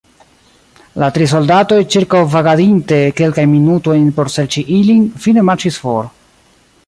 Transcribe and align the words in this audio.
La 1.01 1.09
tri 1.17 1.27
soldatoj, 1.33 1.77
ĉirkaŭvagadinte 1.95 2.99
kelkajn 3.19 3.53
minutojn 3.53 4.09
por 4.17 4.33
serĉi 4.37 4.63
ilin, 4.79 5.07
fine 5.27 5.45
marŝis 5.51 5.81
for. 5.85 6.11